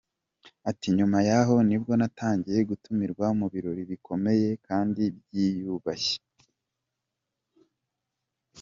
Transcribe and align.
Ati 0.69 0.87
“Nyuma 0.97 1.17
yaho 1.29 1.55
nibwo 1.67 1.91
natangiye 2.01 2.59
gutumirwa 2.69 3.25
mu 3.39 3.45
birori 3.53 3.83
bikomeye 3.91 4.49
kandi 4.67 5.01
byiyubashye. 5.17 6.17